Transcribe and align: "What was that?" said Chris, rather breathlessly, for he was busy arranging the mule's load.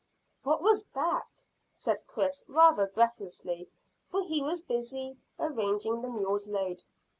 "What 0.41 0.63
was 0.63 0.83
that?" 0.95 1.45
said 1.75 2.07
Chris, 2.07 2.43
rather 2.47 2.87
breathlessly, 2.87 3.69
for 4.09 4.23
he 4.23 4.41
was 4.41 4.63
busy 4.63 5.17
arranging 5.37 6.01
the 6.01 6.09
mule's 6.09 6.47
load. 6.47 6.83